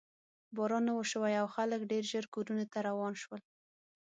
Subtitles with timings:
[0.55, 3.41] باران نه و شوی او خلک ډېر ژر کورونو ته روان شول.